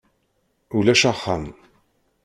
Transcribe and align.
Ulac 0.77 1.03
axxam. 1.11 1.43